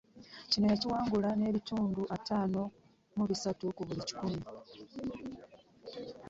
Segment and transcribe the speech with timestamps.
[0.51, 2.61] Kino yakiwangula n'ebitundu ataano
[3.15, 4.41] mu bisatu ku buli kikumi